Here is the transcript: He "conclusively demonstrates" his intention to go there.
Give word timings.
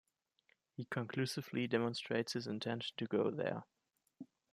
He 0.71 0.85
"conclusively 0.85 1.67
demonstrates" 1.67 2.33
his 2.33 2.47
intention 2.47 2.95
to 2.97 3.05
go 3.05 3.29
there. 3.29 3.65